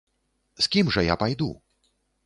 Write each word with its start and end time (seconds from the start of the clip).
З 0.67 0.71
кім 0.77 0.91
жа 0.95 1.05
я 1.09 1.19
пайду? 1.25 1.53